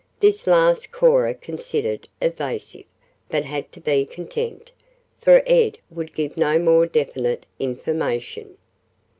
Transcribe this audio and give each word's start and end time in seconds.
This 0.19 0.47
last 0.47 0.91
Cora 0.91 1.35
considered 1.35 2.09
evasive, 2.23 2.85
but 3.29 3.43
had 3.45 3.71
to 3.73 3.79
be 3.79 4.03
content, 4.03 4.71
for 5.19 5.43
Ed 5.45 5.77
would 5.91 6.11
give 6.11 6.37
no 6.37 6.57
more 6.57 6.87
definite 6.87 7.45
information. 7.59 8.57